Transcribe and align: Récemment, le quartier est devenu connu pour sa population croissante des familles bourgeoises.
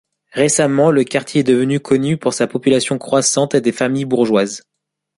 Récemment, 0.31 0.89
le 0.89 1.03
quartier 1.03 1.41
est 1.41 1.43
devenu 1.43 1.79
connu 1.79 2.17
pour 2.17 2.33
sa 2.33 2.47
population 2.47 2.97
croissante 2.97 3.55
des 3.55 3.71
familles 3.71 4.05
bourgeoises. 4.05 4.63